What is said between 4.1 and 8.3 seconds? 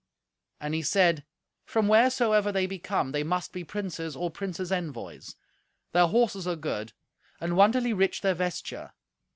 or princes' envoys. Their horses are good, and wonderly rich